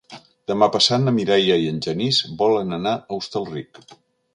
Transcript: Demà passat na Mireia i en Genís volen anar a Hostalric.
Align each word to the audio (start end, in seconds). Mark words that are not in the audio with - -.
Demà 0.51 0.69
passat 0.75 1.03
na 1.03 1.13
Mireia 1.19 1.59
i 1.65 1.69
en 1.75 1.79
Genís 1.89 2.23
volen 2.43 2.77
anar 2.83 2.99
a 2.99 3.19
Hostalric. 3.21 3.85